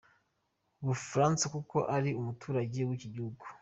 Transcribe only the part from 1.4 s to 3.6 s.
kuko ari umuturage wiki gihugu.